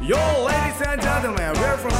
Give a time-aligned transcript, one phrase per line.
[0.00, 0.16] Yo,
[0.46, 1.97] ladies and gentlemen, we're from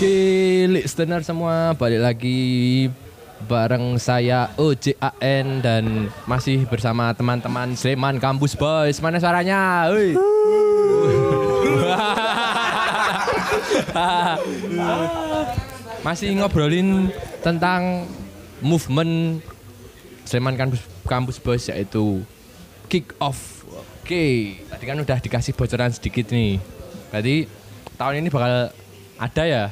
[0.00, 2.88] Oke, listener semua balik lagi
[3.44, 8.96] bareng saya OJAN dan masih bersama teman-teman Sleman Kampus Boys.
[9.04, 9.92] Mana suaranya?
[9.92, 10.16] Hoi.
[16.08, 17.12] masih ngobrolin
[17.44, 18.08] tentang
[18.64, 19.44] movement
[20.24, 22.24] Sleman Kampus Kampus Boys yaitu
[22.88, 23.68] kick off.
[24.00, 26.56] Oke, tadi kan udah dikasih bocoran sedikit nih.
[27.12, 27.44] Berarti
[28.00, 28.72] tahun ini bakal
[29.20, 29.68] ada ya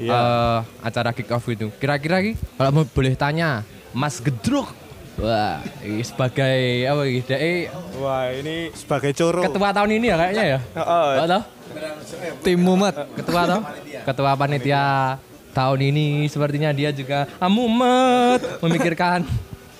[0.00, 0.16] Iya.
[0.16, 1.68] eh, acara kick off itu.
[1.76, 3.60] Kira-kira ki kalau mau boleh tanya,
[3.92, 4.72] Mas Gedruk.
[5.20, 6.56] Wah, ini sebagai
[6.88, 7.20] apa iki?
[7.28, 7.68] Dek,
[8.00, 9.44] Wah ini sebagai coro.
[9.44, 10.58] ketua tahun ini ya kayaknya ya.
[10.80, 11.10] Heeh.
[11.28, 11.42] Oh?
[12.40, 12.96] Tim Mumet.
[13.14, 13.60] Ketua toh?
[14.00, 14.84] Ketua panitia
[15.52, 19.26] tahun ini sepertinya dia juga amumet memikirkan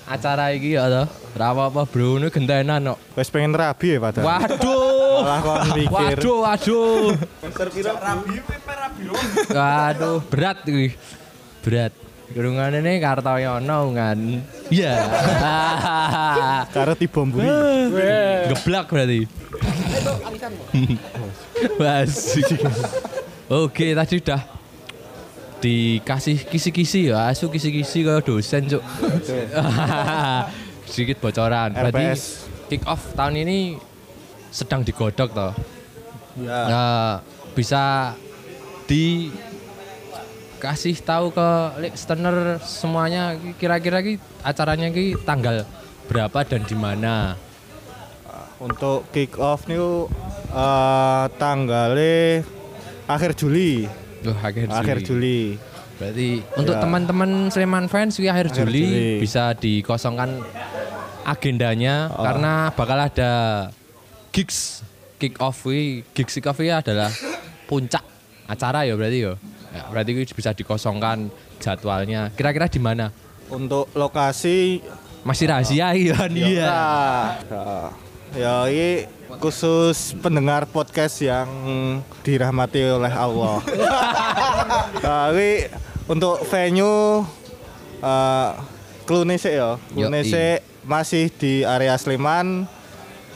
[0.05, 1.07] acara ini ya toh.
[1.31, 2.99] Rawa apa bro ini gentenan kok.
[3.15, 4.25] Wes pengen rabi ya padahal.
[4.27, 5.17] Waduh.
[5.25, 6.17] Malah kon mikir.
[6.21, 7.01] Waduh, waduh.
[9.51, 10.95] Waduh, berat iki.
[11.61, 11.93] Berat.
[12.31, 14.19] Gerungan ini Kartoyono kan.
[14.71, 14.95] Iya.
[16.73, 17.47] Karena tiba mburi.
[18.55, 19.27] Geblak berarti.
[21.79, 22.41] Basi.
[23.51, 24.41] Oke, tadi udah
[25.61, 28.83] dikasih kisi-kisi ya, asu kisi-kisi ke dosen, Cuk.
[30.87, 31.75] Sedikit bocoran.
[31.75, 32.15] Berarti
[32.71, 33.75] kick off tahun ini
[34.55, 35.53] sedang digodok toh.
[36.39, 36.59] Ya.
[36.71, 37.11] Nah,
[37.51, 38.15] bisa
[38.91, 39.39] dikasih
[40.99, 45.63] tahu ke listener semuanya kira-kira ki acaranya ki tanggal
[46.11, 47.39] berapa dan di mana?
[48.61, 49.79] Untuk kick off nih
[50.53, 52.43] eh tanggalnya
[53.07, 53.87] akhir Juli.
[54.21, 54.77] Duh, akhir Juli.
[54.77, 55.39] Akhir Juli.
[55.97, 56.29] Berarti
[56.59, 56.81] untuk Ya.
[56.83, 59.17] teman-teman Sleman fans akhir, Akhir Juli, Juli.
[59.23, 60.45] bisa dikosongkan
[61.25, 62.21] agendanya Oh.
[62.21, 63.31] karena bakal ada
[64.29, 64.85] gigs
[65.17, 65.65] kick off.
[66.13, 67.09] Gigs kick off adalah
[67.65, 68.01] puncak
[68.51, 69.33] acara ya berarti ya.
[69.71, 71.31] Ya, berarti bisa dikosongkan
[71.63, 72.27] jadwalnya.
[72.35, 73.15] Kira-kira di mana?
[73.47, 74.83] Untuk lokasi
[75.21, 76.81] Masih rahasia ya iya.
[77.45, 77.93] Nah,
[78.33, 79.05] ya ini
[79.37, 81.47] khusus pendengar podcast yang
[82.25, 83.61] dirahmati oleh Allah.
[85.05, 85.69] Tapi
[86.09, 87.21] untuk venue
[88.01, 88.49] eh
[89.05, 89.77] Klunese ya.
[89.93, 92.65] Klunese masih di area Sleman.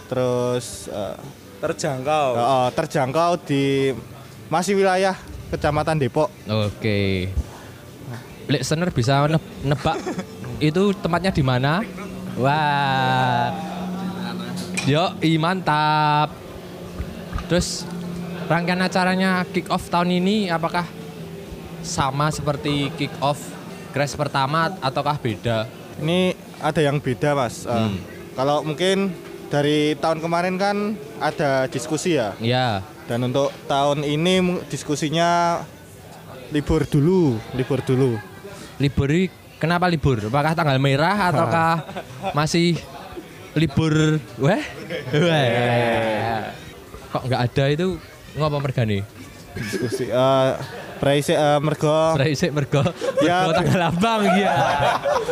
[0.10, 1.18] Terus eh,
[1.62, 2.28] Terjangkau.
[2.34, 3.94] eh, terjangkau di
[4.48, 6.30] masih wilayah Kecamatan Depok.
[6.46, 7.30] Oke.
[8.46, 9.98] Listener bisa ne- nebak
[10.62, 11.82] itu tempatnya di mana?
[12.36, 13.54] Wah.
[14.86, 16.34] Yo, i mantap.
[17.46, 17.86] Terus
[18.46, 20.86] rangkaian acaranya kick off tahun ini apakah
[21.82, 23.38] sama seperti kick off
[23.94, 25.66] crash pertama ataukah beda?
[26.02, 27.66] Ini ada yang beda mas.
[27.66, 27.98] Eh, Hmm.
[28.36, 29.16] Kalau mungkin
[29.48, 30.76] dari tahun kemarin kan
[31.18, 32.36] ada diskusi ya.
[32.38, 35.62] Ya, Dan untuk tahun ini diskusinya
[36.50, 38.18] libur dulu, libur dulu.
[38.82, 39.30] libur
[39.62, 40.20] kenapa libur?
[40.28, 41.74] Apakah tanggal merah ataukah
[42.34, 42.82] masih
[43.54, 44.18] libur?
[44.42, 44.64] Weh?
[45.14, 46.42] Weh.
[47.14, 47.88] Kok nggak ada itu
[48.36, 49.00] ngapa mergane?
[49.56, 50.52] Diskusi eh
[50.96, 52.82] praise eh, mergo Resik mergo
[53.20, 54.54] Ya, mergo tanggal abang iya.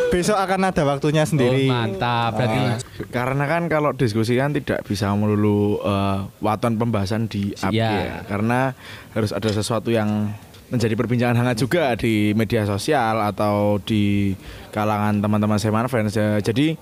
[0.10, 1.66] besok akan ada waktunya sendiri.
[1.68, 2.38] Oh, mantap.
[2.38, 2.62] Berarti
[3.10, 7.90] Karena kan kalau diskusi kan tidak bisa melulu eh, waton pembahasan di up Iya.
[7.92, 8.18] ya.
[8.26, 8.74] Karena
[9.12, 10.30] harus ada sesuatu yang
[10.70, 14.34] menjadi perbincangan hangat juga di media sosial atau di
[14.70, 16.14] kalangan teman-teman Seman fans.
[16.14, 16.38] ya.
[16.40, 16.74] Jadi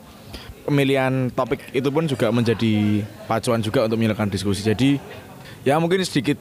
[0.63, 4.61] pemilihan topik itu pun juga menjadi pacuan juga untuk menyalakan diskusi.
[4.61, 4.95] Jadi
[5.63, 6.37] ya mungkin sedikit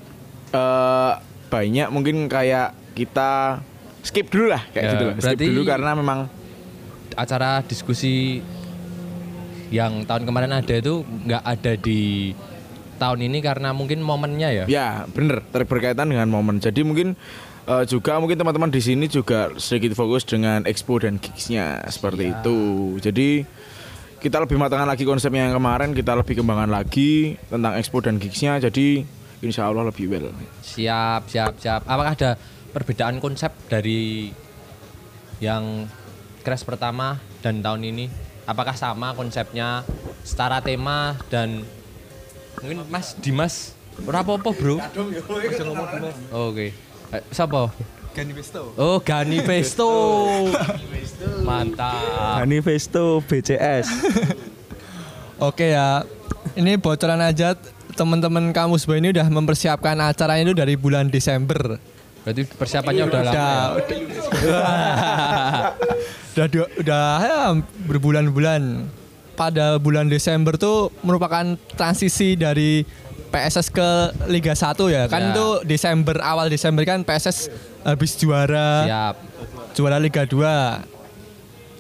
[0.53, 1.13] eh,
[1.51, 3.61] banyak mungkin kayak kita
[4.01, 5.15] skip dulu lah kayak Ya, gitu lah.
[5.15, 6.19] Skip berarti- dulu karena memang
[7.13, 8.41] acara diskusi
[9.71, 12.33] yang tahun kemarin ada itu nggak ada di
[12.97, 14.65] tahun ini karena mungkin momennya ya.
[14.67, 16.59] Ya, bener berkaitan dengan momen.
[16.59, 17.15] Jadi mungkin
[17.65, 22.59] eh, juga mungkin teman-teman di sini juga sedikit fokus dengan expo dan gigsnya seperti itu.
[22.99, 23.47] Jadi
[24.21, 28.61] kita lebih matangkan lagi konsepnya yang kemarin, kita lebih kembangkan lagi tentang expo dan gigsnya.
[28.61, 29.07] Jadi
[29.41, 30.33] insya Allah lebih well.
[30.65, 31.83] Siap, siap, siap.
[31.85, 32.31] Apakah ada
[32.71, 34.31] perbedaan konsep dari
[35.41, 35.89] yang
[36.45, 38.07] crash pertama dan tahun ini?
[38.45, 39.85] Apakah sama konsepnya,
[40.25, 41.65] setara tema dan
[42.61, 44.81] mungkin Mas Dimas ora apa-apa, Bro.
[44.81, 46.17] Aja ngomong Dimas.
[46.33, 46.73] Oh, Oke.
[47.11, 47.73] Eh, siapa?
[48.11, 48.75] Gani Pesto.
[48.75, 49.89] Oh, Gani Pesto.
[51.47, 52.43] Mantap.
[52.43, 53.87] Manifesto BCS.
[55.49, 56.05] Oke ya.
[56.57, 57.55] Ini bocoran aja
[57.93, 61.79] teman-teman kampus Boy ini udah mempersiapkan acara itu dari bulan Desember.
[62.21, 63.33] Berarti persiapannya udah lama.
[63.33, 63.99] Udah,
[66.37, 66.45] ya?
[66.47, 67.41] udah udah ya,
[67.87, 68.63] berbulan-bulan.
[69.33, 71.41] Pada bulan Desember tuh merupakan
[71.73, 72.85] transisi dari
[73.31, 73.89] PSS ke
[74.29, 75.09] Liga 1 ya.
[75.09, 75.33] Kan Ya.
[75.33, 77.49] itu Desember awal Desember kan PSS
[77.81, 79.15] habis juara Siap.
[79.73, 80.85] juara Liga 2,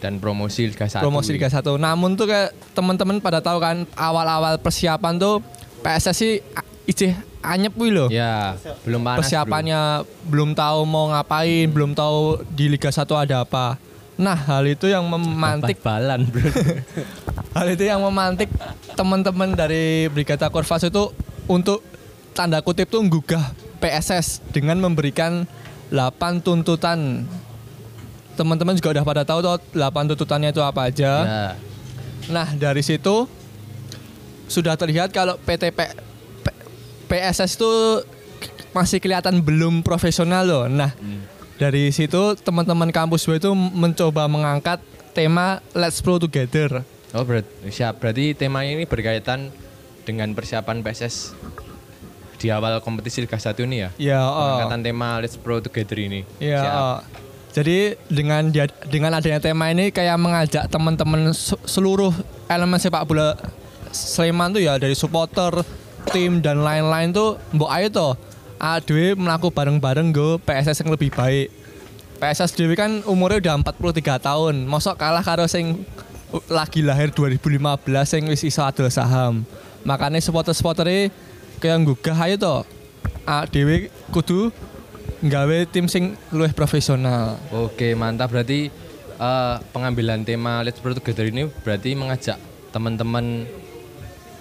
[0.01, 1.05] Dan promosi Liga 1.
[1.05, 1.77] promosi Liga 1.
[1.77, 5.45] Namun tuh kayak teman-teman pada tahu kan awal-awal persiapan tuh
[5.81, 8.09] PSS sih a- icih anyep wih loh.
[8.13, 9.25] Ya, belum panas.
[9.25, 13.81] persiapannya belum tahu mau ngapain, belum tahu di Liga 1 ada apa.
[14.21, 16.45] Nah, hal itu yang memantik balan, Bro.
[17.57, 18.53] hal itu yang memantik
[18.93, 21.09] teman-teman dari Brigata Korvas itu
[21.49, 21.81] untuk
[22.37, 23.41] tanda kutip tuh gugah
[23.81, 25.49] PSS dengan memberikan
[25.89, 27.25] 8 tuntutan.
[28.37, 31.13] Teman-teman juga udah pada tahu tuh 8 tuntutannya itu apa aja.
[31.25, 31.47] Ya.
[32.29, 33.25] Nah, dari situ
[34.51, 35.95] sudah terlihat kalau PT P-
[36.43, 36.57] P-
[37.07, 37.71] PSS itu
[38.71, 40.65] masih kelihatan belum profesional loh.
[40.67, 40.91] Nah,
[41.55, 44.83] dari situ teman-teman kampus gue itu mencoba mengangkat
[45.13, 46.83] tema Let's Pro Together.
[47.11, 47.99] Oh, berarti siap.
[47.99, 49.51] Berarti tema ini berkaitan
[50.03, 51.35] dengan persiapan PSS
[52.37, 53.91] di awal kompetisi Liga 1 ini ya.
[53.99, 54.35] Ya, oh.
[54.35, 56.23] Pengangkatan tema Let's Pro Together ini.
[56.39, 56.75] Ya, Siap.
[56.75, 56.99] oh.
[57.51, 62.15] Jadi dengan dia- dengan adanya tema ini kayak mengajak teman-teman se- seluruh
[62.47, 63.35] elemen sepak bola
[63.91, 65.67] Sleman tuh ya dari supporter,
[66.15, 68.13] tim dan lain-lain tuh mbok ayo toh
[68.61, 71.49] adewe melaku bareng-bareng go PSS yang lebih baik.
[72.21, 74.55] PSS dewe kan umurnya udah 43 tahun.
[74.69, 75.89] Mosok kalah karo sing
[76.53, 79.49] lagi lahir 2015 sing wis iso adol saham.
[79.89, 81.09] Makanya supporter-supportere
[81.65, 82.61] kayak gugah ayo toh.
[83.25, 84.53] Adewe kudu
[85.25, 87.41] nggawe tim sing luwih profesional.
[87.57, 88.29] Oke, mantap.
[88.29, 88.69] Berarti
[89.17, 92.37] eh, pengambilan tema Let's Pro Together ini berarti mengajak
[92.77, 93.49] teman-teman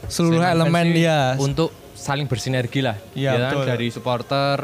[0.07, 2.95] Seluruh elemen dia untuk saling bersinergi lah.
[3.11, 3.41] Iya, Ya kan?
[3.51, 3.63] betul.
[3.67, 4.55] Dari supporter,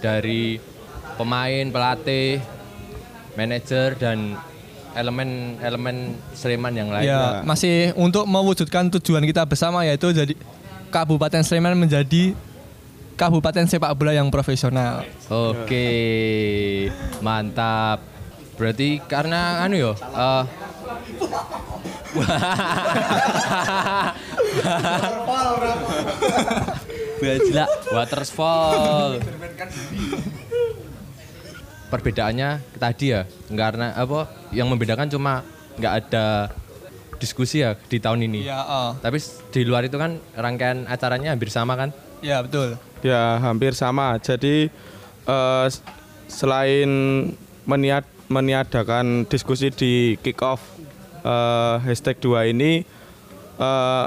[0.00, 0.42] dari
[1.14, 2.40] pemain, pelatih,
[3.32, 4.36] manajer dan
[4.90, 7.06] elemen-elemen Sleman yang lain.
[7.06, 10.34] ya masih untuk mewujudkan tujuan kita bersama yaitu jadi
[10.90, 12.34] Kabupaten Sleman menjadi
[13.14, 15.06] kabupaten sepak bola yang profesional.
[15.28, 15.86] Oke,
[17.20, 18.00] mantap.
[18.56, 19.92] Berarti karena anu yo,
[24.58, 25.78] eh
[27.20, 29.20] Bajila, waterfall.
[31.92, 34.48] Perbedaannya tadi ya, karena apa?
[34.56, 35.44] Yang membedakan cuma
[35.76, 36.48] nggak ada
[37.20, 38.48] diskusi ya di tahun ini.
[38.48, 38.96] Ya, oh.
[38.96, 39.20] Tapi
[39.52, 41.92] di luar itu kan rangkaian acaranya hampir sama kan?
[42.24, 42.76] ya betul.
[43.04, 44.16] Ya hampir sama.
[44.20, 44.72] Jadi
[45.28, 45.66] eh,
[46.28, 46.90] selain
[47.68, 50.62] meniat meniadakan diskusi di kick off
[51.20, 52.84] eh, hashtag 2 ini
[53.60, 54.06] eh,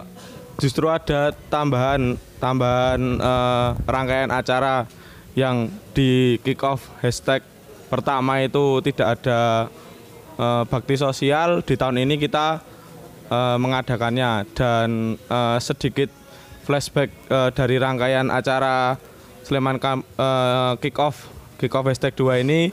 [0.62, 4.86] justru ada tambahan tambahan eh, rangkaian acara
[5.34, 7.42] yang di kick off hashtag
[7.90, 9.70] pertama itu tidak ada
[10.38, 11.66] eh, bakti sosial.
[11.66, 12.62] Di tahun ini kita
[13.30, 16.10] eh, mengadakannya dan eh, sedikit
[16.66, 18.98] flashback eh, dari rangkaian acara
[19.44, 22.70] Sleman Kam- eh, kick off kick off hashtag 2 ini.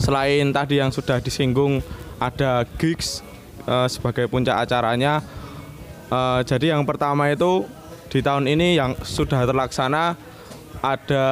[0.00, 1.84] Selain tadi yang sudah disinggung
[2.20, 3.20] ada gigs
[3.68, 5.20] eh, sebagai puncak acaranya
[6.10, 7.64] eh, jadi yang pertama itu
[8.10, 10.18] di tahun ini yang sudah terlaksana
[10.80, 11.24] ada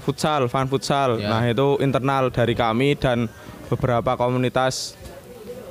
[0.00, 1.18] futsal, fun futsal.
[1.18, 1.28] Ya.
[1.28, 3.28] Nah, itu internal dari kami dan
[3.68, 4.96] beberapa komunitas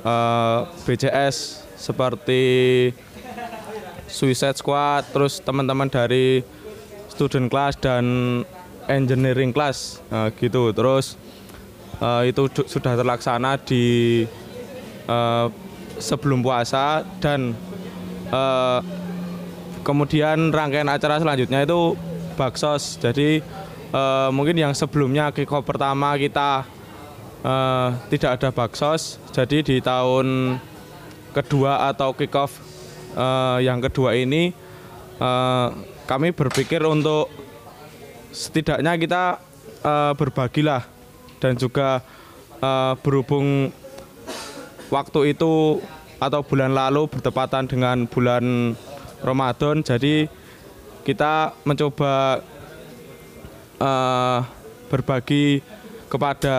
[0.06, 2.44] eh, BCS seperti
[4.12, 6.44] Suicide Squad, terus teman-teman dari
[7.08, 8.06] student class dan
[8.92, 10.76] engineering class eh, gitu.
[10.76, 11.16] Terus
[12.04, 13.84] eh, itu sudah terlaksana di
[15.08, 15.48] eh,
[15.98, 17.56] sebelum puasa dan
[18.32, 18.80] eh,
[19.84, 22.00] kemudian rangkaian acara selanjutnya itu
[22.40, 22.98] baksos.
[22.98, 23.44] Jadi
[23.92, 26.66] eh, mungkin yang sebelumnya kick off pertama kita
[27.44, 29.20] eh, tidak ada baksos.
[29.36, 30.58] Jadi di tahun
[31.36, 32.58] kedua atau kick off
[33.14, 34.56] eh, yang kedua ini
[35.20, 35.68] eh,
[36.08, 37.28] kami berpikir untuk
[38.32, 39.24] setidaknya kita
[39.84, 40.88] eh, berbagilah
[41.44, 42.00] dan juga
[42.64, 43.72] eh, berhubung
[44.92, 45.80] waktu itu
[46.22, 48.78] atau bulan lalu bertepatan dengan bulan
[49.26, 49.82] Ramadan.
[49.82, 50.30] Jadi
[51.02, 52.46] kita mencoba
[53.82, 54.40] eh,
[54.94, 55.66] berbagi
[56.06, 56.58] kepada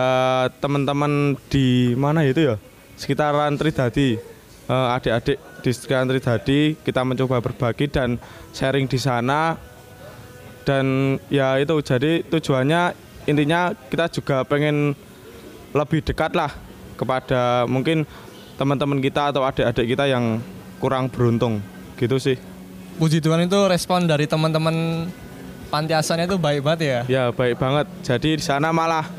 [0.59, 2.55] teman-teman di mana itu ya?
[2.99, 4.19] Sekitaran Tridadi.
[4.63, 8.19] Eh, adik-adik di sekitaran Tridadi kita mencoba berbagi dan
[8.51, 9.55] sharing di sana.
[10.67, 12.95] Dan ya itu jadi tujuannya
[13.27, 14.95] intinya kita juga pengen
[15.75, 16.51] lebih dekat lah
[16.95, 18.07] kepada mungkin
[18.55, 20.39] teman-teman kita atau adik-adik kita yang
[20.77, 21.59] kurang beruntung
[21.95, 22.37] gitu sih
[22.93, 25.09] Puji Tuhan itu respon dari teman-teman
[25.67, 26.99] panti asuhan itu baik banget ya.
[27.09, 29.09] ya baik banget jadi di sana malah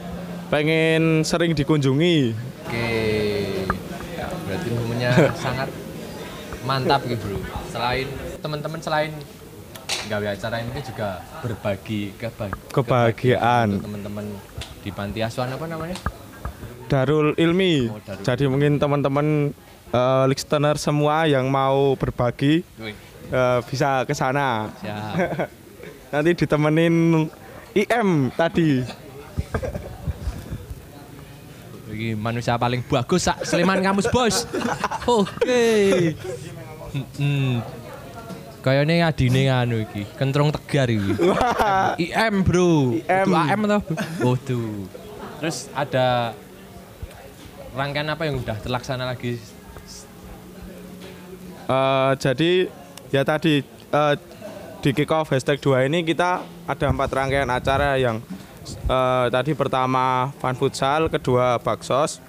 [0.46, 2.88] pengen sering dikunjungi Oke.
[4.14, 5.10] Ya, berarti momennya
[5.44, 5.68] sangat
[6.62, 7.38] mantap gitu, Bro.
[7.68, 8.08] Selain
[8.40, 9.12] teman-teman selain
[10.04, 13.78] gawe acara ini juga berbagi keba- Kebahagiaan.
[13.78, 14.24] teman-teman
[14.80, 15.92] di panti asuhan apa namanya?
[16.94, 18.22] Darul Ilmi Oh, Darul.
[18.22, 19.50] jadi mungkin teman-teman
[19.90, 22.94] eh, listener semua yang mau berbagi Wih,
[23.28, 25.50] eh, bisa ke sana siap.
[26.14, 27.26] nanti ditemenin
[27.74, 28.86] IM tadi
[31.84, 34.36] Iki manusia paling bagus sak Sleman kampus, Bos.
[35.06, 36.10] Oke.
[37.14, 37.62] Hmm.
[38.58, 41.14] Kayaknya adine anu iki, kentrung tegar iki.
[42.02, 42.98] IM, Bro.
[42.98, 43.26] IM.
[43.30, 43.80] Itu AM atau?
[44.26, 44.90] Oh, tuh.
[45.38, 46.34] Terus ada
[47.74, 49.36] rangkaian apa yang udah terlaksana lagi?
[51.64, 52.70] Eh, jadi
[53.10, 54.14] ya tadi eh,
[54.84, 58.22] di kick off hashtag 2 ini kita ada empat rangkaian acara yang
[58.88, 62.20] eh, tadi pertama fun futsal, kedua baksos,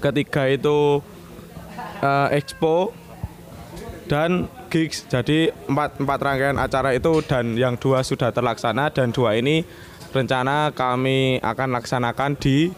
[0.00, 1.04] ketiga itu
[2.00, 2.94] eh, expo
[4.06, 5.04] dan gigs.
[5.06, 9.66] Jadi empat empat rangkaian acara itu dan yang dua sudah terlaksana dan dua ini
[10.12, 12.68] rencana kami akan laksanakan di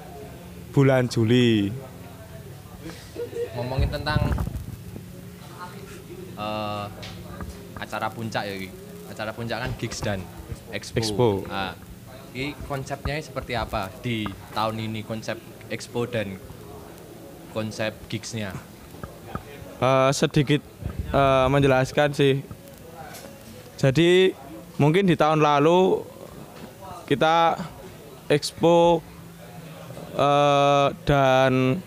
[0.74, 1.70] bulan Juli.
[3.54, 4.18] Ngomongin tentang
[6.34, 6.86] eh,
[7.78, 8.54] acara puncak ya.
[9.06, 10.18] Acara puncak kan gigs dan
[10.74, 10.98] expo.
[10.98, 11.28] Expo.
[11.46, 11.78] Ah,
[12.34, 15.38] ini konsepnya seperti apa di tahun ini konsep
[15.70, 16.42] expo dan
[17.54, 18.50] konsep gigsnya?
[19.78, 20.58] Eh, sedikit
[21.14, 22.42] eh, menjelaskan sih.
[23.78, 24.34] Jadi
[24.82, 26.02] mungkin di tahun lalu
[27.06, 27.62] kita
[28.26, 28.98] expo
[30.14, 31.82] eh, dan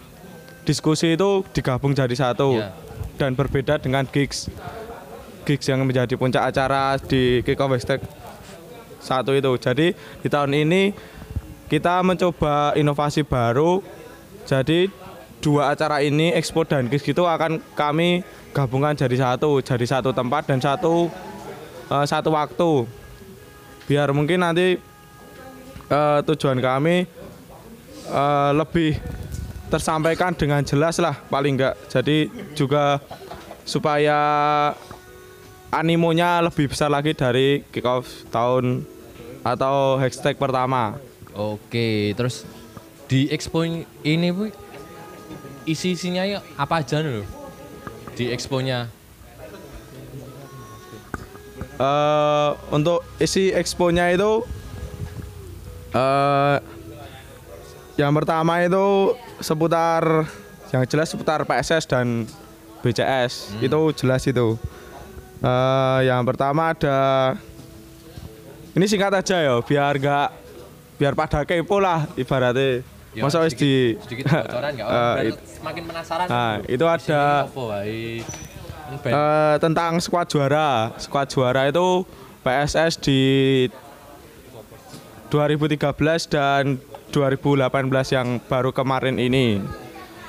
[0.67, 2.75] diskusi itu digabung jadi satu Iya.
[3.15, 4.51] dan berbeda dengan gigs
[5.47, 8.03] gigs yang menjadi puncak acara di Off Hashtag
[8.99, 9.55] satu itu.
[9.55, 10.91] Jadi di tahun ini
[11.71, 13.79] kita mencoba inovasi baru.
[14.43, 14.91] Jadi
[15.39, 20.51] dua acara ini Expo dan Gigs itu akan kami gabungkan jadi satu, jadi satu tempat
[20.51, 21.07] dan satu
[21.87, 22.87] eh, satu waktu.
[23.87, 24.75] Biar mungkin nanti
[25.87, 27.07] eh, tujuan kami
[28.07, 28.97] eh, lebih
[29.67, 31.75] tersampaikan dengan jelas lah paling enggak.
[31.91, 33.03] Jadi juga
[33.67, 34.19] supaya
[35.71, 38.87] animonya lebih besar lagi dari kick off tahun
[39.43, 40.95] atau hashtag pertama.
[41.35, 42.47] Oke, terus
[43.07, 43.63] di expo
[44.03, 44.51] ini bu
[45.67, 47.27] isi isinya ya apa aja loh
[48.15, 48.87] di exponya?
[51.77, 54.41] eh untuk isi exponya itu
[55.93, 56.57] eh
[57.97, 60.29] yang pertama itu seputar
[60.69, 62.29] yang jelas seputar PSS dan
[62.79, 64.53] BCS itu jelas itu.
[65.37, 67.33] Eh yang pertama ada
[68.71, 70.29] ini singkat aja ya biar nggak
[70.97, 72.85] biar pada kepo lah ibaratnya.
[73.17, 74.71] Ya, Masa wis di sedikit bocoran?
[74.71, 76.25] Eh, Biar it- semakin penasaran.
[76.29, 77.49] Nah, itu ada-
[78.87, 80.93] Eh, tentang skuad juara.
[80.95, 82.05] Skuad juara itu
[82.39, 83.21] PSS di
[85.27, 86.77] 2013 dan
[87.17, 89.57] 2018 yang baru kemarin ini.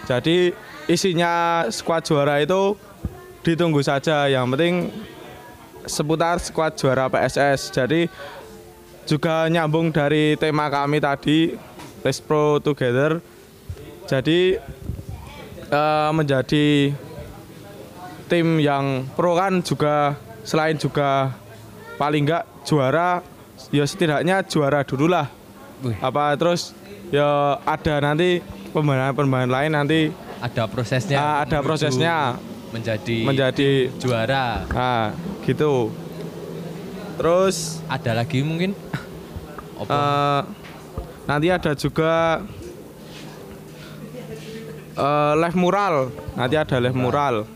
[0.09, 0.57] Jadi
[0.89, 2.73] isinya skuad juara itu
[3.45, 4.25] ditunggu saja.
[4.25, 4.75] Yang penting
[5.85, 7.77] seputar skuad juara PSS.
[7.77, 8.09] Jadi
[9.05, 11.61] juga nyambung dari tema kami tadi
[12.01, 13.21] Let's Pro Together.
[14.09, 14.57] Jadi
[15.69, 16.97] eh, menjadi
[18.33, 21.33] tim yang pro kan juga selain juga
[21.97, 23.21] paling enggak juara
[23.73, 25.38] ya setidaknya juara dulu lah.
[26.03, 26.75] Apa terus
[27.09, 28.43] ya ada nanti
[28.75, 30.01] pembangunan-pembangunan lain nanti
[30.39, 31.17] ada prosesnya.
[31.19, 32.39] Ah, ada prosesnya.
[32.69, 34.69] menjadi menjadi juara.
[34.69, 35.17] nah
[35.49, 35.89] gitu
[37.17, 38.77] terus Ada lagi mungkin?
[39.89, 40.43] Eh,
[41.25, 42.45] nanti ada juga
[44.93, 47.49] eh, live mural nanti ada live mural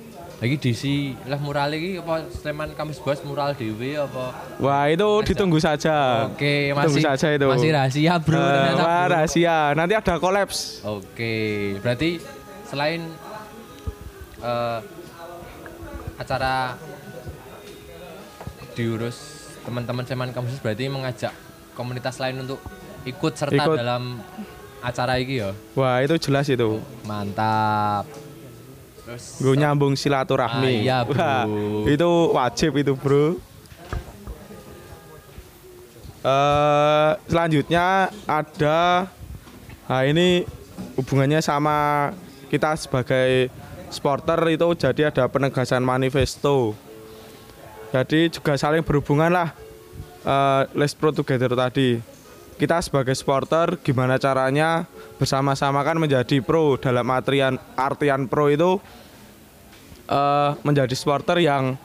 [0.42, 4.34] lagi di si lah mural lagi apa Sleman Kamis Bos mural dewe apa?
[4.58, 7.46] wah itu ditunggu saja Oke, Tunggu masih saja itu.
[7.46, 8.34] masih rahasia, Bro.
[8.34, 9.12] Eh, ternyata, wah Bro.
[9.14, 11.34] rahasia nanti ada kolaps Oke,
[11.78, 12.18] berarti
[12.66, 13.06] selain
[14.42, 14.78] eh,
[16.18, 16.74] acara
[18.74, 19.16] diurus
[19.62, 21.30] teman-teman Seman Kampus berarti mengajak
[21.72, 22.58] komunitas lain untuk
[23.02, 23.78] ikut serta Ikut.
[23.78, 24.18] dalam
[24.80, 25.54] acara ini ya.
[25.78, 28.10] wah itu jelas itu Mantap.
[29.40, 30.84] Gue nyambung silaturahmi.
[30.84, 31.20] Ah, iya, bro.
[31.20, 31.44] Wah,
[31.88, 33.40] itu wajib itu, Bro.
[36.22, 39.10] Eh, selanjutnya ada
[39.90, 40.46] nah ini
[40.94, 42.08] hubungannya sama
[42.46, 43.50] kita sebagai
[43.90, 46.78] supporter itu jadi ada penegasan manifesto.
[47.90, 49.50] Jadi juga saling berhubungan lah
[50.22, 51.98] eh, Let's Pro Together tadi.
[52.54, 54.86] Kita sebagai supporter gimana caranya
[55.18, 58.78] bersama-sama kan menjadi pro dalam artian artian pro itu
[60.06, 61.76] eh, menjadi supporter yang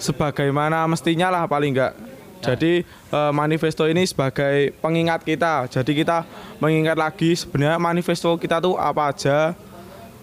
[0.00, 1.94] sebagaimana mestinya lah paling enggak.
[2.40, 5.68] Jadi eh, manifesto ini sebagai pengingat kita.
[5.68, 6.24] Jadi kita
[6.56, 9.52] mengingat lagi sebenarnya manifesto kita tuh apa aja.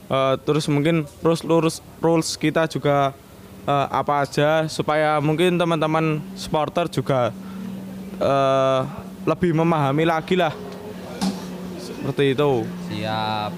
[0.09, 3.13] Eh, terus mungkin rules rules rules kita juga
[3.69, 7.29] eh, apa aja supaya mungkin teman-teman supporter juga
[8.17, 8.81] eh,
[9.29, 10.55] lebih memahami lagi lah.
[11.77, 12.65] Seperti itu.
[12.89, 13.51] Siap.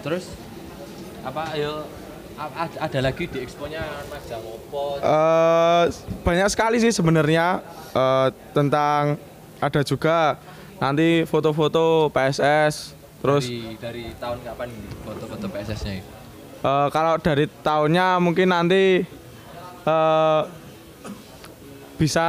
[0.00, 0.39] Terus
[1.20, 1.84] apa ayo
[2.80, 5.84] ada lagi di exponya Mas Jamopo Eh,
[6.24, 7.60] banyak sekali sih sebenarnya
[7.92, 9.20] eh, tentang
[9.60, 10.40] ada juga
[10.80, 14.68] nanti foto-foto PSS terus dari dari tahun kapan
[15.04, 16.10] foto-foto PSS-nya itu?
[16.64, 19.04] eh, kalau dari tahunnya mungkin nanti
[19.84, 20.42] eh,
[22.00, 22.28] bisa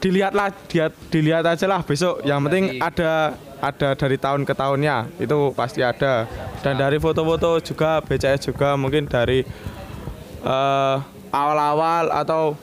[0.00, 5.20] dilihat lah dilihat, dilihat aja lah besok yang penting ada ada dari tahun ke tahunnya
[5.20, 6.24] itu pasti ada.
[6.64, 9.44] Dan dari foto-foto juga BCS juga mungkin dari
[10.44, 10.96] eh,
[11.30, 12.56] awal-awal atau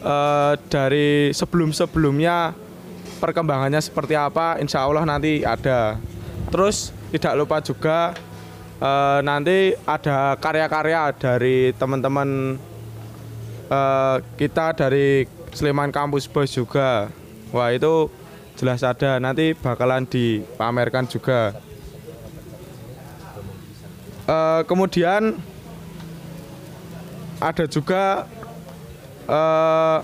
[0.00, 2.56] eh, dari sebelum-sebelumnya
[3.20, 6.00] perkembangannya seperti apa insya Allah nanti ada.
[6.48, 8.16] Terus tidak lupa juga
[8.80, 12.56] eh, nanti ada karya-karya dari teman-teman
[13.68, 17.12] eh, kita dari Sleman Kampus Boys juga.
[17.54, 18.10] Wah itu
[18.54, 19.18] jelas ada.
[19.18, 21.54] Nanti bakalan dipamerkan juga.
[24.24, 25.36] Eh, kemudian
[27.44, 28.24] ada juga
[29.28, 29.98] eh,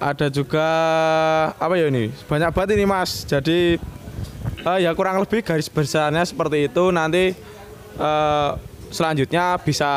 [0.00, 0.68] ada juga
[1.60, 2.08] apa ya ini?
[2.24, 3.28] Banyak banget ini mas.
[3.28, 3.76] Jadi
[4.64, 6.84] eh, ya kurang lebih garis besarnya seperti itu.
[6.88, 7.36] Nanti
[8.00, 8.50] eh,
[8.88, 9.90] selanjutnya bisa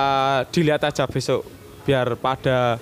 [0.51, 1.47] dilihat aja besok
[1.87, 2.75] biar pada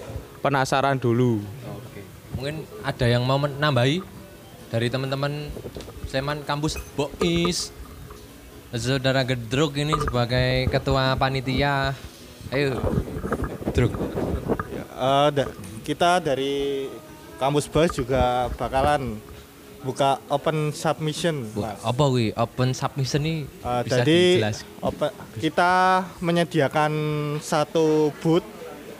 [0.45, 2.01] penasaran dulu Oke.
[2.37, 4.05] Mungkin ada yang mau menambahi
[4.69, 5.49] dari teman-teman
[6.05, 7.73] Sleman Kampus Bois.
[8.71, 11.95] Saudara Gedruk ini sebagai ketua panitia.
[12.51, 12.75] Ayo.
[13.71, 13.95] Druk.
[14.75, 16.85] Eh, da- kita dari
[17.35, 19.15] kampus Boys juga bakalan
[19.79, 21.47] buka open submission.
[21.55, 21.79] Mas.
[21.79, 24.19] Apa wi open submission ini Eh, bisa jadi
[24.81, 25.71] open- kita
[26.19, 26.91] menyediakan
[27.39, 28.43] satu booth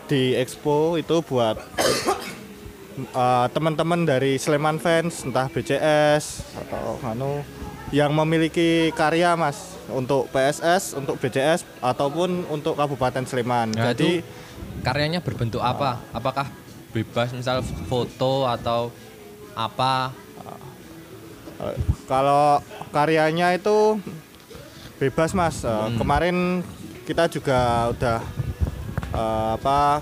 [0.05, 1.57] di expo itu buat
[2.97, 7.41] eh, teman-teman dari Sleman fans entah BCS atau anu
[7.93, 13.71] yang memiliki karya mas untuk PSS, untuk BCS ataupun untuk Kabupaten Sleman.
[13.77, 14.25] Nah, Jadi itu
[14.81, 16.01] karyanya berbentuk apa?
[16.09, 16.49] Apakah
[16.89, 18.89] bebas misal foto atau
[19.53, 20.09] apa?
[21.61, 21.77] Eh,
[22.09, 24.01] Kalau karyanya itu
[24.97, 25.61] bebas mas.
[25.63, 26.65] Eh, Kemarin
[27.05, 28.19] kita juga udah
[29.11, 30.01] eh, apa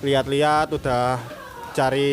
[0.00, 1.18] lihat-lihat, udah
[1.72, 2.12] cari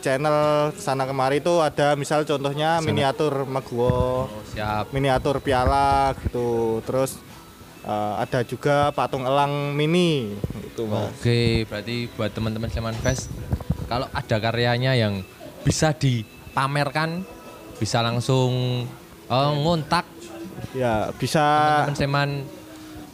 [0.00, 4.88] channel sana kemari itu ada misal contohnya miniatur Meguwo, Oh, siap.
[4.88, 6.80] miniatur piala gitu.
[6.82, 7.20] Terus
[7.82, 10.32] eh, ada juga patung elang mini
[10.64, 11.12] gitu mas.
[11.12, 13.28] Oke, berarti buat teman-teman Sleman Fest
[13.84, 15.20] kalau ada karyanya yang
[15.60, 17.28] bisa dipamerkan
[17.76, 18.84] bisa langsung
[19.28, 20.08] eh, ngontak
[20.72, 21.42] Ya bisa
[21.84, 22.30] teman-teman Sleman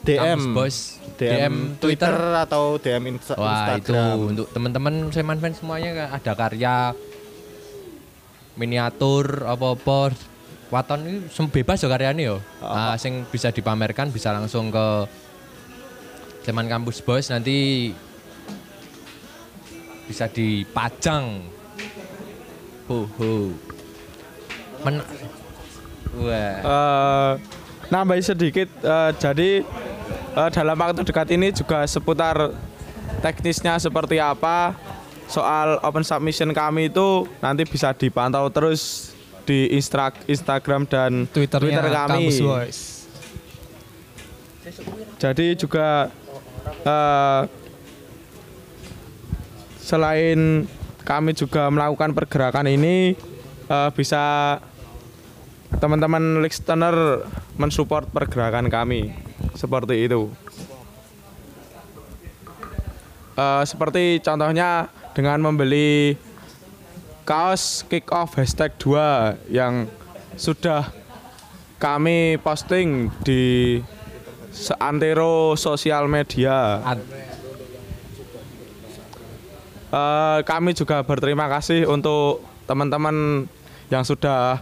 [0.06, 4.30] DM, Boys DM, Twitter, atau DM Insta- Wah itu Instagram.
[4.30, 6.94] untuk teman-teman Sleman fans semuanya ada karya
[8.54, 10.14] miniatur apa-apa
[10.68, 12.36] waton ini bebas ya karyanya ya.
[12.60, 14.86] Ah, sing bisa dipamerkan bisa langsung ke
[16.44, 17.90] Sleman Kampus Boys nanti
[20.04, 21.44] bisa dipajang.
[22.88, 23.32] Ho ho.
[24.80, 25.02] Men
[26.18, 26.56] Wah.
[26.64, 27.32] Eh,
[27.88, 29.60] nambahin sedikit eh, jadi
[30.38, 32.54] eh, dalam waktu dekat ini juga seputar
[33.18, 34.78] teknisnya seperti apa
[35.26, 39.12] soal open submission kami itu nanti bisa dipantau terus
[39.44, 42.28] di Instra- Instagram dan Twitter kami.
[45.18, 46.12] Jadi juga
[46.84, 47.42] eh,
[49.80, 50.68] selain
[51.04, 53.16] kami juga melakukan pergerakan ini
[53.68, 54.56] eh, bisa
[55.80, 57.24] teman-teman listener
[57.60, 60.30] mensupport pergerakan kami seperti itu.
[63.38, 66.18] Eh, seperti contohnya dengan membeli
[67.22, 69.86] kaos kick off hashtag 2 yang
[70.34, 70.90] sudah
[71.78, 73.78] kami posting di
[74.50, 76.82] seantero sosial media.
[79.88, 83.46] Eh, kami juga berterima kasih untuk teman-teman
[83.86, 84.58] yang sudah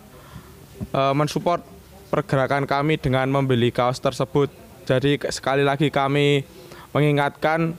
[0.92, 1.64] eh, mensupport
[2.12, 4.65] pergerakan kami dengan membeli kaos tersebut.
[4.87, 6.46] Jadi sekali lagi kami
[6.94, 7.75] mengingatkan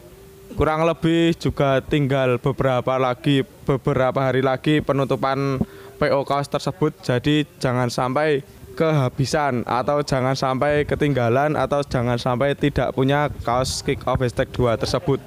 [0.59, 5.63] kurang lebih juga tinggal beberapa lagi beberapa hari lagi penutupan
[5.97, 6.91] PO kaos tersebut.
[6.99, 8.43] Jadi jangan sampai
[8.77, 14.77] kehabisan atau jangan sampai ketinggalan atau jangan sampai tidak punya kaos kick off hashtag 2
[14.77, 15.17] tersebut.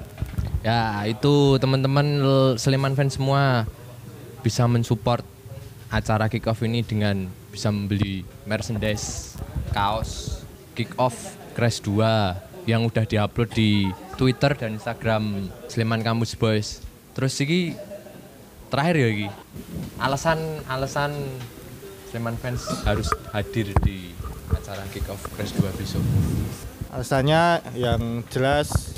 [0.61, 2.21] Ya itu teman-teman
[2.55, 3.65] Sleman fans semua
[4.45, 5.25] bisa mensupport
[5.89, 9.35] acara kick off ini dengan bisa membeli merchandise,
[9.75, 10.39] kaos
[10.77, 13.85] kick off Crash 2 yang udah diupload di
[14.17, 16.81] Twitter dan Instagram Sleman Kampus Boys.
[17.13, 17.77] Terus ini
[18.73, 19.27] terakhir ya iki.
[20.01, 21.13] Alasan alasan
[22.09, 24.09] Sleman fans harus hadir di
[24.49, 26.01] acara kick off Crash 2 besok.
[26.97, 28.97] Alasannya yang jelas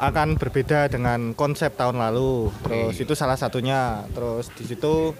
[0.00, 2.56] akan berbeda dengan konsep tahun lalu.
[2.64, 4.08] Terus itu salah satunya.
[4.16, 5.12] Terus di situ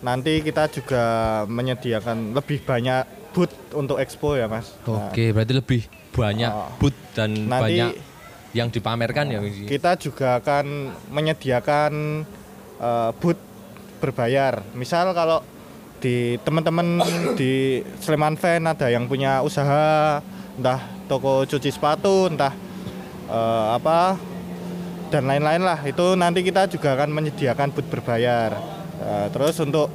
[0.00, 1.04] nanti kita juga
[1.44, 4.74] menyediakan lebih banyak booth untuk expo ya, Mas.
[4.84, 6.68] Nah, Oke, berarti lebih banyak Oh.
[6.78, 7.90] booth dan Nanti- banyak
[8.50, 9.38] yang dipamerkan ya.
[9.38, 9.62] Wisi?
[9.64, 12.26] kita juga akan menyediakan
[12.76, 13.38] eh, booth
[13.98, 14.64] berbayar.
[14.72, 15.44] Misal kalau
[16.00, 16.98] di teman-teman
[17.38, 20.18] di Sleman Fan ada yang punya usaha
[20.56, 22.50] entah toko cuci sepatu, entah
[23.28, 24.16] eh, apa
[25.10, 25.78] dan lain-lain lah.
[25.84, 28.56] Itu nanti kita juga akan menyediakan booth berbayar.
[28.98, 29.92] Eh, terus untuk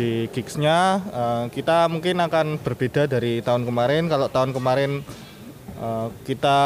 [0.00, 4.08] di gigsnya eh, kita mungkin akan berbeda dari tahun kemarin.
[4.08, 5.04] Kalau tahun kemarin
[5.76, 6.60] eh, kita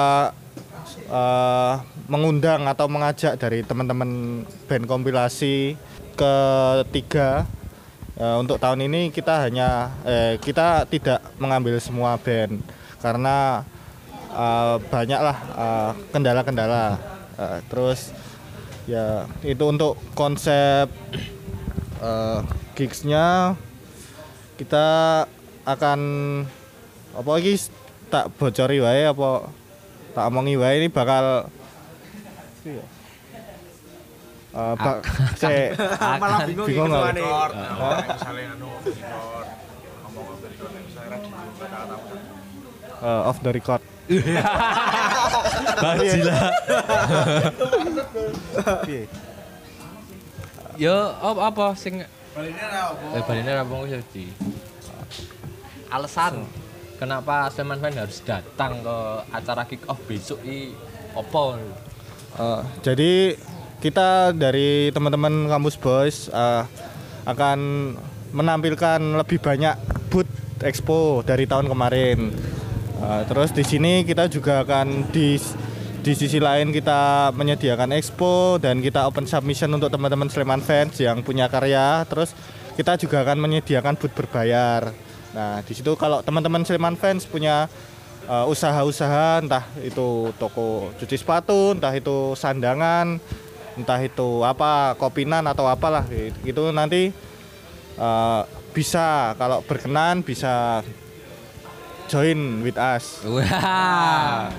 [1.11, 1.75] eh,
[2.07, 5.75] mengundang atau mengajak dari teman-teman band kompilasi
[6.14, 7.51] ketiga
[8.14, 12.62] Eh, untuk tahun ini kita hanya eh, kita tidak mengambil semua band
[13.03, 13.66] karena
[14.31, 18.14] eh, banyaklah eh, kendala-kendala Eh, terus
[18.87, 20.87] ya itu untuk konsep
[21.99, 22.40] eh,
[22.74, 23.54] gigsnya
[24.58, 24.87] kita
[25.62, 26.00] akan
[27.14, 27.54] apa lagi
[28.10, 29.48] tak bocori wae apa
[30.14, 31.46] tak omongi wae ini bakal
[32.66, 32.84] iya.
[34.54, 35.02] Eh, bak,
[35.34, 35.74] saya
[36.22, 37.26] Malah bingung Bingung gitu
[43.02, 43.82] eh, off the record.
[45.82, 46.38] Bajila.
[48.87, 49.10] Piye?
[50.78, 54.27] Yo, apa apa sing Eh, balinnya apa nggak jadi?
[55.87, 56.42] Alasan
[56.99, 58.97] kenapa Sleman Fan harus datang ke
[59.31, 60.75] acara kick off besok i
[61.14, 61.55] opo?
[62.35, 63.38] Eh, jadi
[63.79, 66.66] kita dari teman-teman kampus boys eh,
[67.23, 67.59] akan
[68.35, 69.79] menampilkan lebih banyak
[70.11, 72.35] booth expo dari tahun kemarin.
[72.99, 75.38] Eh, terus di sini kita juga akan di
[76.05, 81.25] di sisi lain kita menyediakan expo dan kita open submission untuk teman-teman Sleman fans yang
[81.25, 82.05] punya karya.
[82.05, 82.37] Terus
[82.77, 84.93] kita juga akan menyediakan booth berbayar.
[85.33, 87.73] Nah, di situ kalau teman-teman Sleman fans punya
[88.29, 93.17] uh, usaha-usaha entah itu toko cuci sepatu, entah itu sandangan,
[93.81, 96.05] entah itu apa kopinan atau apalah
[96.45, 97.17] itu nanti
[97.97, 98.45] uh,
[98.77, 100.85] bisa kalau berkenan bisa
[102.12, 103.25] join with us.
[103.25, 104.53] Wah.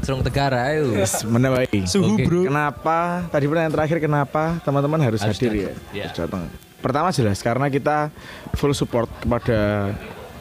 [0.00, 0.96] Serung Tegar ayo.
[0.96, 1.68] Yes, menawi.
[1.84, 2.24] Suhu Oke.
[2.24, 2.48] bro.
[2.48, 3.28] Kenapa?
[3.28, 5.60] Tadi pertanyaan terakhir kenapa teman-teman harus, Harus hadir datang.
[5.60, 5.72] ya?
[5.92, 6.04] Iya.
[6.08, 6.42] Harus datang.
[6.80, 8.08] Pertama jelas karena kita
[8.56, 9.92] full support kepada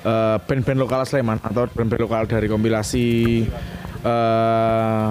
[0.01, 3.05] eh, band-band lokal Sleman atau band-band lokal dari kompilasi
[4.01, 5.09] eh,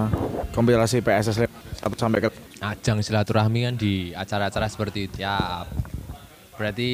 [0.51, 2.29] kompilasi PSS Sleman satu sampai ke
[2.61, 5.25] Ajang silaturahmi kan di acara-acara seperti itu.
[5.25, 5.65] Ya.
[6.61, 6.91] Berarti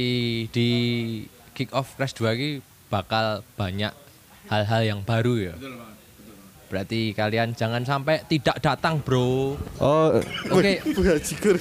[0.46, 0.68] di
[1.50, 2.50] kick off Crash 2 ini
[2.87, 3.90] bakal banyak
[4.46, 5.54] hal-hal yang baru ya.
[6.66, 9.55] Berarti kalian jangan sampai tidak datang, Bro.
[9.79, 10.18] Oh,
[10.50, 10.83] Oke.
[11.26, 11.57] jigur.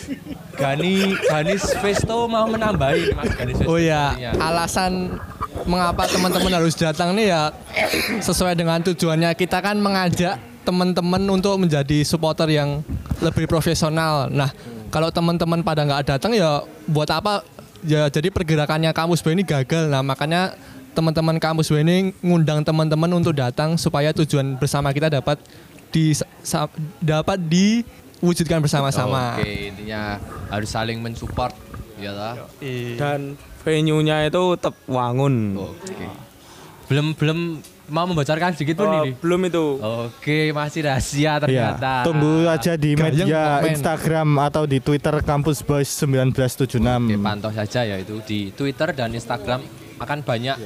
[0.57, 3.69] Gani Ganis Festo mau menambahi Mas Ganis Festo.
[3.69, 5.21] Oh ya, alasan
[5.69, 7.53] mengapa teman-teman harus datang nih ya
[8.19, 12.81] sesuai dengan tujuannya kita kan mengajak teman-teman untuk menjadi supporter yang
[13.21, 14.27] lebih profesional.
[14.27, 14.49] Nah,
[14.89, 17.45] kalau teman-teman pada nggak datang ya buat apa?
[17.85, 19.93] Ya jadi pergerakannya kampus B ini gagal.
[19.93, 20.57] Nah, makanya
[20.95, 25.35] teman-teman kampus ini ngundang teman-teman untuk datang supaya tujuan bersama kita dapat
[25.91, 29.35] di sa- dapat diwujudkan bersama-sama.
[29.35, 31.51] Oke, intinya harus saling mensupport
[31.95, 32.33] ya lah.
[32.95, 35.59] Dan venue-nya itu tetap wangun.
[35.59, 36.07] Oke.
[36.85, 37.39] Belum belum
[37.85, 39.13] mau membocorkan sedikit pun Oh, ini.
[39.15, 39.65] belum itu.
[39.77, 42.01] Oke, masih rahasia Iya, ternyata.
[42.01, 43.73] tunggu aja di media komen.
[43.73, 46.81] Instagram atau di Twitter Kampus Boys 1976.
[47.05, 49.61] Oke, pantau saja ya itu di Twitter dan Instagram
[49.95, 50.57] akan banyak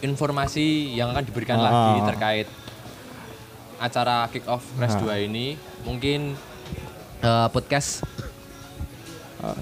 [0.00, 1.64] informasi yang akan diberikan Ah.
[1.66, 2.46] lagi terkait
[3.78, 6.34] acara kick off Res 2 ini mungkin
[7.18, 8.02] eh, podcast.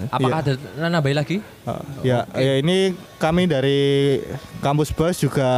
[0.09, 0.57] Apakah ada
[0.88, 1.37] nambahin lagi?
[1.68, 4.25] Ah, ya, ya ini kami dari
[4.64, 5.53] kampus Bus juga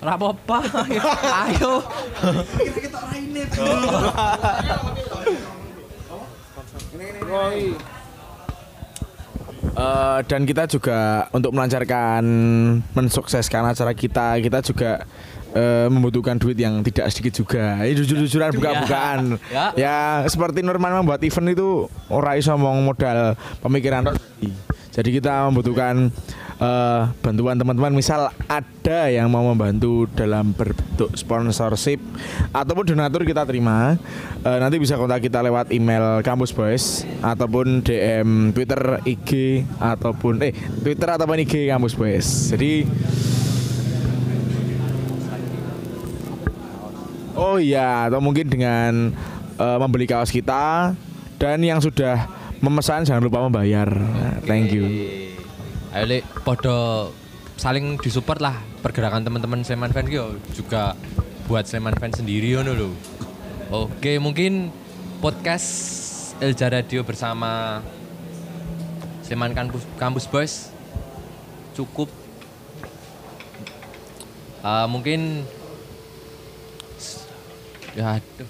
[0.00, 0.64] Ora apa-apa.
[1.48, 1.84] Ayo.
[9.80, 12.20] Eh, dan kita juga untuk melancarkan
[12.92, 15.08] mensukseskan acara kita kita juga
[15.56, 17.80] eh, membutuhkan duit yang tidak sedikit juga.
[17.80, 19.20] Ini jujur-jujuran buka-bukaan.
[19.50, 19.72] Ya.
[19.74, 19.96] Ya
[20.28, 24.12] seperti Norman membuat event itu ora iso ngomong modal pemikiran.
[24.92, 26.12] Jadi kita membutuhkan
[26.60, 31.98] eh, bantuan teman-teman misal ada yang mau membantu dalam berbentuk sponsorship
[32.52, 33.96] ataupun donatur kita terima
[34.40, 40.56] Eh, nanti bisa kontak kita lewat email kampus boys ataupun DM Twitter IG ataupun eh
[40.80, 42.88] Twitter ataupun IG kampus boys jadi
[47.36, 49.12] Oh iya, atau mungkin dengan
[49.60, 50.96] eh, membeli kaos kita
[51.36, 52.24] dan yang sudah
[52.64, 53.88] memesan jangan lupa membayar.
[54.44, 55.39] Thank you.
[55.90, 57.10] Ayo Lek, podo
[57.60, 60.96] saling disupport lah pergerakan teman-teman Sleman Fans yo juga
[61.50, 62.90] buat Sleman Fans sendiri ngono lho.
[63.70, 64.70] Oke, mungkin
[65.18, 65.68] podcast
[66.38, 67.82] Elja Radio bersama
[69.26, 70.54] Sleman Kampus, Kampus Boys
[71.74, 72.08] cukup
[74.60, 75.40] Eh, mungkin
[77.96, 78.48] ya aduh.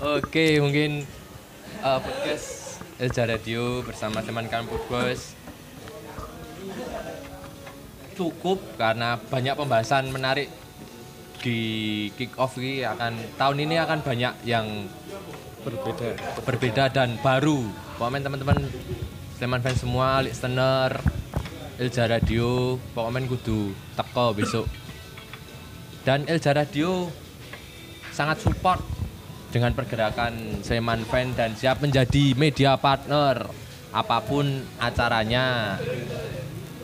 [0.20, 1.08] Oke, mungkin
[1.80, 2.59] uh, podcast
[3.00, 5.32] Elja Radio bersama teman kampus bos.
[8.12, 10.52] Cukup karena banyak pembahasan menarik
[11.40, 12.84] di kick off ini.
[12.84, 14.84] Akan tahun ini akan banyak yang
[15.64, 16.12] berbeda.
[16.44, 17.72] berbeda dan baru.
[17.96, 18.68] Pokoknya teman-teman
[19.40, 21.00] Sleman fans semua listener
[21.80, 24.68] Elja Radio pokoknya kudu teko besok.
[26.04, 27.08] Dan Elja Radio
[28.12, 28.99] sangat support
[29.50, 33.50] dengan pergerakan Sleman Fan dan siap menjadi media partner
[33.90, 34.46] apa pun
[34.78, 35.78] acaranya.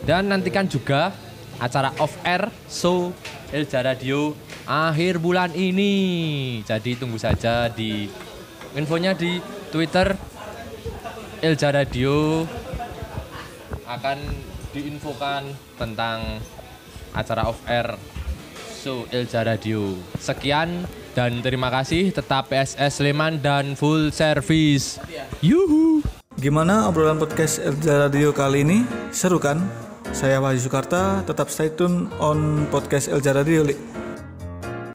[0.03, 1.11] Dan nantikan juga
[1.59, 3.11] acara off air show
[3.51, 4.35] Elja Radio
[4.67, 5.95] akhir bulan ini.
[6.67, 8.11] Jadi tunggu saja di
[8.75, 9.39] infonya di
[9.71, 10.15] Twitter
[11.39, 12.43] Elja Radio
[13.87, 14.19] akan
[14.75, 15.47] diinfokan
[15.79, 16.43] tentang
[17.15, 17.95] acara off air
[18.75, 19.95] show Elja Radio.
[20.19, 20.83] Sekian
[21.17, 25.01] dan terima kasih tetap PSS Sleman dan full service.
[25.41, 26.05] Yuhu.
[26.37, 28.85] Gimana obrolan podcast Elja Radio kali ini?
[29.09, 29.57] Seru kan?
[30.13, 33.65] Saya Wahyu Soekarta, tetap stay tune on podcast Elja Radio.